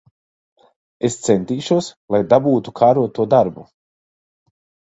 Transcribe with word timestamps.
Es 1.09 1.17
centīšos, 1.27 1.89
lai 2.15 2.23
dabūtu 2.33 2.75
kāroto 2.81 3.29
darbu. 3.35 3.71